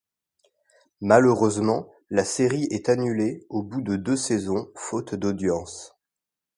[1.01, 5.95] Malheureusement, la série est annulée au bout de deux saisons, faute d'audiences.